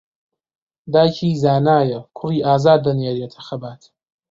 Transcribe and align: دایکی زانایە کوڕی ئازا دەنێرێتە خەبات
دایکی 0.93 1.31
زانایە 1.43 1.99
کوڕی 2.17 2.39
ئازا 2.47 2.73
دەنێرێتە 2.85 3.39
خەبات 3.47 3.81